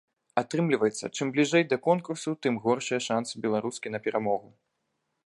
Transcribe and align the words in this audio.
Атрымліваецца, 0.41 1.09
чым 1.17 1.33
бліжэй 1.35 1.63
да 1.73 1.77
конкурсу, 1.87 2.35
тым 2.45 2.57
горшыя 2.65 2.99
шансы 3.09 3.33
беларускі 3.45 3.87
на 3.97 4.03
перамогу. 4.09 4.49